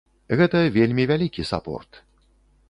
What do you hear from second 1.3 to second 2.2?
сапорт.